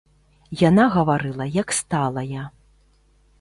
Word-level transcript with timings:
Яна 0.69 0.85
гаварыла, 0.95 1.47
як 1.57 1.75
сталая. 1.81 2.47